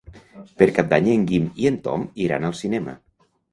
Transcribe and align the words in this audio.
Per 0.61 0.67
Cap 0.77 0.89
d'Any 0.93 1.09
en 1.17 1.27
Guim 1.33 1.45
i 1.65 1.69
en 1.73 1.79
Tom 1.89 2.09
iran 2.27 2.51
al 2.51 2.59
cinema. 2.65 2.99